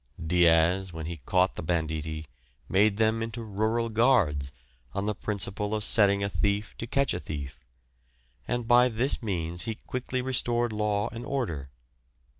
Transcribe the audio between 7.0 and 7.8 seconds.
a thief,